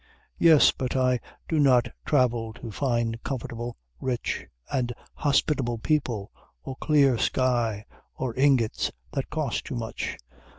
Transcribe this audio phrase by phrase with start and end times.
[0.39, 6.31] Yes, but I do not travel to find comfortable, rich, and hospitable people,
[6.63, 7.85] or clear sky,
[8.15, 10.17] or ingots that cost too much.